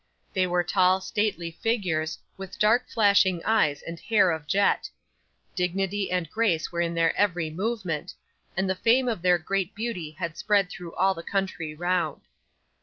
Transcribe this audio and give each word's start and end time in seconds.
They 0.33 0.47
were 0.47 0.63
tall 0.63 0.99
stately 0.99 1.51
figures, 1.51 2.17
with 2.35 2.57
dark 2.57 2.89
flashing 2.89 3.39
eyes 3.45 3.83
and 3.83 3.99
hair 3.99 4.31
of 4.31 4.47
jet; 4.47 4.89
dignity 5.53 6.09
and 6.09 6.27
grace 6.31 6.71
were 6.71 6.81
in 6.81 6.95
their 6.95 7.15
every 7.15 7.51
movement; 7.51 8.15
and 8.57 8.67
the 8.67 8.73
fame 8.73 9.07
of 9.07 9.21
their 9.21 9.37
great 9.37 9.75
beauty 9.75 10.09
had 10.17 10.37
spread 10.37 10.71
through 10.71 10.95
all 10.95 11.13
the 11.13 11.21
country 11.21 11.75
round. 11.75 12.21